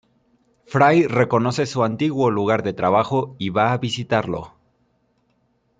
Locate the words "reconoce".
1.05-1.67